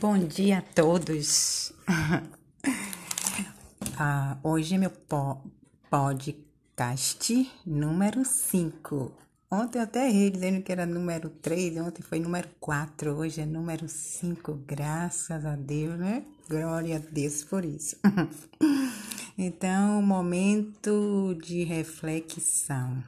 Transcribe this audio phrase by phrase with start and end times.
[0.00, 1.72] Bom dia a todos.
[3.96, 5.40] ah, hoje é meu po
[5.88, 9.12] podcast número 5.
[9.48, 13.46] Ontem eu até errei dizendo que era número 3, ontem foi número 4, hoje é
[13.46, 16.24] número 5, graças a Deus, né?
[16.48, 17.96] Glória a Deus por isso.
[19.38, 23.00] então, momento de reflexão.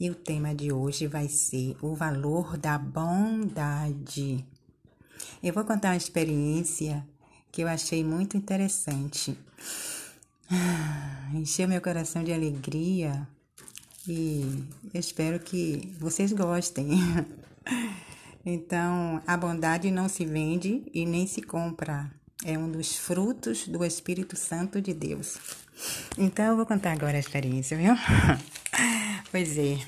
[0.00, 4.44] E o tema de hoje vai ser o valor da bondade.
[5.42, 7.06] Eu vou contar uma experiência
[7.50, 9.36] que eu achei muito interessante.
[11.34, 13.26] Encheu meu coração de alegria
[14.06, 16.90] e eu espero que vocês gostem.
[18.50, 22.10] Então, a bondade não se vende e nem se compra.
[22.42, 25.36] É um dos frutos do Espírito Santo de Deus.
[26.16, 27.92] Então, eu vou contar agora a experiência, viu?
[29.30, 29.78] Pois é.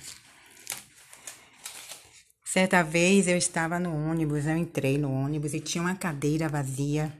[2.52, 7.16] Certa vez eu estava no ônibus, eu entrei no ônibus e tinha uma cadeira vazia.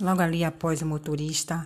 [0.00, 1.64] Logo ali após o motorista,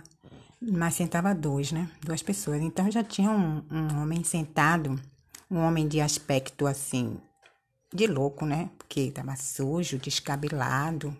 [0.61, 1.89] mas sentava dois, né?
[2.05, 2.61] Duas pessoas.
[2.61, 5.01] Então já tinha um, um homem sentado,
[5.49, 7.19] um homem de aspecto assim,
[7.91, 8.69] de louco, né?
[8.77, 11.17] Porque estava sujo, descabelado.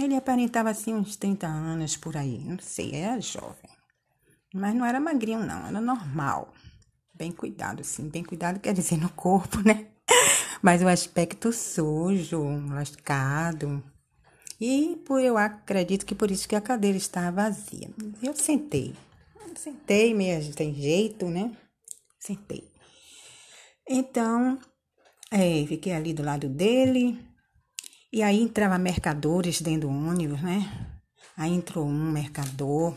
[0.00, 3.70] Ele aparentava assim uns 30 anos por aí, não sei, era jovem.
[4.54, 6.54] Mas não era magrinho, não, era normal.
[7.14, 9.89] Bem cuidado, assim, bem cuidado quer dizer no corpo, né?
[10.62, 13.82] Mas o aspecto sujo, lascado.
[14.60, 17.88] E por, eu acredito que por isso que a cadeira estava vazia.
[18.22, 18.94] Eu sentei.
[19.56, 21.56] Sentei mesmo, tem jeito, né?
[22.18, 22.70] Sentei.
[23.88, 24.58] Então,
[25.30, 27.18] é, fiquei ali do lado dele.
[28.12, 31.00] E aí entrava mercadores dentro do ônibus, né?
[31.36, 32.96] Aí entrou um mercador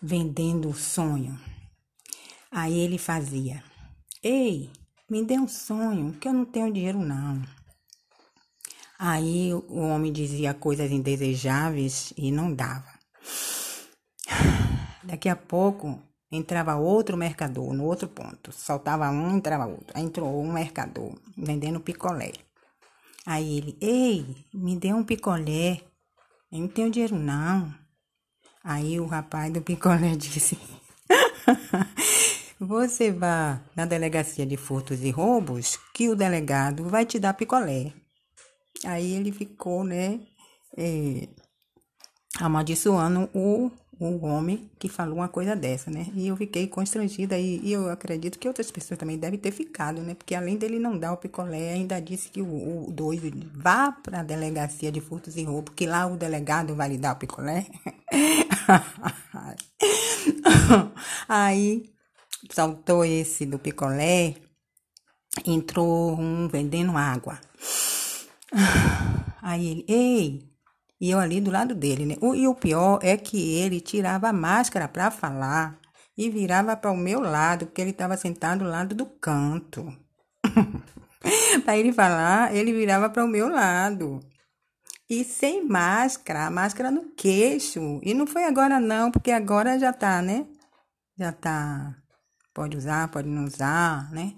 [0.00, 1.38] vendendo sonho.
[2.50, 3.62] Aí ele fazia:
[4.22, 4.70] Ei,
[5.08, 7.42] me dê um sonho, que eu não tenho dinheiro não.
[8.98, 12.92] Aí o homem dizia coisas indesejáveis e não dava.
[15.04, 18.52] Daqui a pouco entrava outro mercador no outro ponto.
[18.52, 19.92] Soltava um, entrava outro.
[19.94, 22.32] Aí entrou um mercador vendendo picolé.
[23.24, 25.80] Aí ele, ei, me dê um picolé.
[26.50, 27.72] Eu não tenho dinheiro não.
[28.64, 30.58] Aí o rapaz do picolé disse,
[32.60, 37.92] você vá na delegacia de furtos e roubos que o delegado vai te dar picolé.
[38.84, 40.20] Aí ele ficou, né,
[40.76, 41.28] é,
[42.38, 46.06] amaldiçoando o, o homem que falou uma coisa dessa, né?
[46.14, 50.00] E eu fiquei constrangida e, e eu acredito que outras pessoas também devem ter ficado,
[50.02, 50.14] né?
[50.14, 54.20] Porque além dele não dar o picolé, ainda disse que o, o doido vá para
[54.20, 57.66] a delegacia de furtos e roubos, que lá o delegado vai lhe dar o picolé.
[61.28, 61.90] Aí
[62.50, 64.34] saltou esse do picolé,
[65.46, 67.38] entrou um vendendo água.
[69.42, 70.48] Aí ele, ei,
[71.00, 72.16] e eu ali do lado dele, né?
[72.34, 75.78] E o pior é que ele tirava a máscara para falar
[76.16, 79.86] e virava para o meu lado, porque ele estava sentado do lado do canto.
[81.64, 84.20] para ele falar, ele virava para o meu lado.
[85.08, 88.00] E sem máscara, máscara no queixo.
[88.02, 90.46] E não foi agora não, porque agora já tá, né?
[91.16, 91.96] Já tá
[92.54, 94.34] Pode usar, pode não usar, né?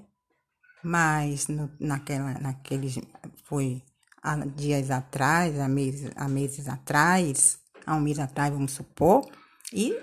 [0.83, 2.99] Mas no, naquela, naqueles,
[3.45, 3.83] foi
[4.23, 9.27] há dias atrás, há meses, há meses atrás, há um mês atrás, vamos supor,
[9.73, 9.97] e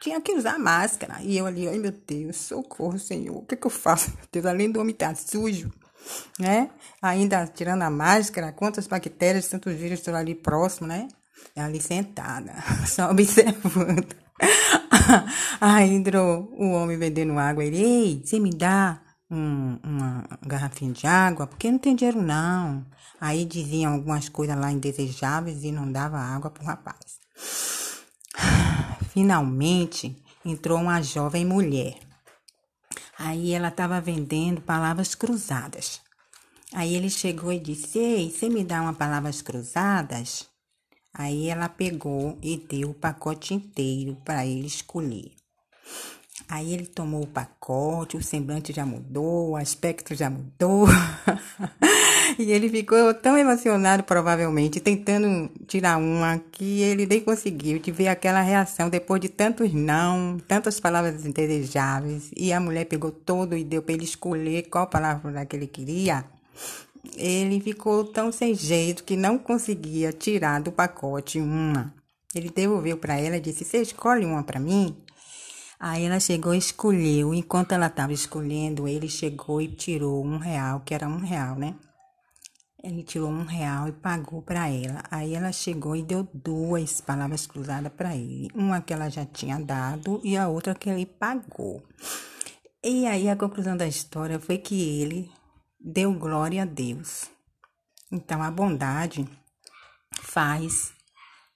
[0.00, 1.20] tinha que usar máscara.
[1.22, 4.10] E eu ali, ai meu Deus, socorro, Senhor, o que, que eu faço?
[4.10, 5.70] Meu Deus, além do homem estar tá sujo,
[6.38, 6.70] né?
[7.02, 11.08] Ainda tirando a máscara, quantas bactérias, tantos vírus estão ali próximo, né?
[11.56, 12.54] Ali sentada,
[12.86, 14.14] só observando.
[15.60, 17.64] Aí entrou o homem vendendo água.
[17.64, 21.46] Ele, ei, você me dá um, uma garrafinha de água?
[21.46, 22.86] Porque não tem dinheiro, não.
[23.20, 27.18] Aí diziam algumas coisas lá indesejáveis e não dava água pro rapaz.
[29.10, 31.98] Finalmente entrou uma jovem mulher.
[33.18, 36.00] Aí ela estava vendendo palavras cruzadas.
[36.72, 40.46] Aí ele chegou e disse: Ei, você me dá uma palavras cruzadas?
[41.12, 45.32] Aí ela pegou e deu o pacote inteiro para ele escolher.
[46.48, 50.86] Aí ele tomou o pacote, o semblante já mudou, o aspecto já mudou.
[52.38, 58.08] e ele ficou tão emocionado, provavelmente, tentando tirar uma que ele nem conseguiu de ver
[58.08, 62.30] aquela reação depois de tantos não, tantas palavras indesejáveis.
[62.34, 66.24] E a mulher pegou todo e deu para ele escolher qual palavra que ele queria
[67.18, 71.92] ele ficou tão sem jeito que não conseguia tirar do pacote uma.
[72.34, 74.96] Ele devolveu para ela e disse: Você escolhe uma para mim?
[75.80, 77.34] Aí ela chegou e escolheu.
[77.34, 81.74] Enquanto ela estava escolhendo, ele chegou e tirou um real, que era um real, né?
[82.82, 85.02] Ele tirou um real e pagou para ela.
[85.10, 88.48] Aí ela chegou e deu duas palavras cruzadas para ele.
[88.54, 91.82] Uma que ela já tinha dado e a outra que ele pagou.
[92.82, 95.28] E aí a conclusão da história foi que ele
[95.80, 97.30] deu glória a Deus.
[98.10, 99.28] Então a bondade
[100.20, 100.92] faz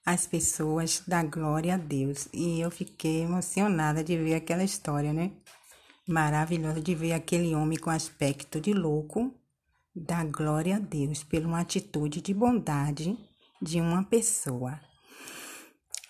[0.05, 2.27] as pessoas dar glória a Deus.
[2.33, 5.31] E eu fiquei emocionada de ver aquela história, né?
[6.07, 9.33] Maravilhosa de ver aquele homem com aspecto de louco
[9.95, 13.17] dar glória a Deus por uma atitude de bondade
[13.61, 14.79] de uma pessoa.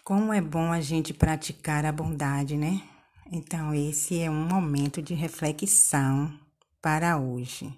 [0.04, 2.82] Como é bom a gente praticar a bondade, né?
[3.32, 6.34] Então, esse é um momento de reflexão
[6.82, 7.78] para hoje.